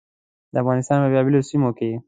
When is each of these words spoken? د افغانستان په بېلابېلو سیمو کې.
د 0.53 0.55
افغانستان 0.63 0.97
په 1.01 1.07
بېلابېلو 1.11 1.47
سیمو 1.49 1.69
کې. 1.77 1.89